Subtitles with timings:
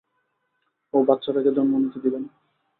[0.93, 2.29] ও বাচ্চাটাকে জন্ম নিতে দেবে না!